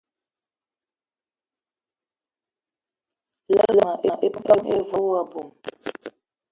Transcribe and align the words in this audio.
Lerma 3.55 3.89
epan 4.27 4.59
ive 4.75 4.95
wo 5.03 5.11
aboum. 5.21 5.49